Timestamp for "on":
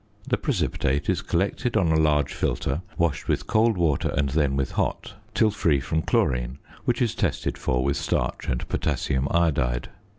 1.77-1.91